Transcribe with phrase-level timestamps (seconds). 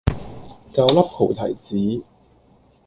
[0.73, 2.03] 九粒菩提子